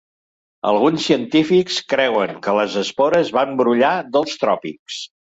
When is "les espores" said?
2.59-3.29